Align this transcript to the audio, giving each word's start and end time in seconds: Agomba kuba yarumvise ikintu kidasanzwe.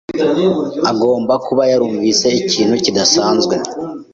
Agomba 0.91 1.33
kuba 1.45 1.63
yarumvise 1.71 2.27
ikintu 2.41 2.75
kidasanzwe. 2.85 3.55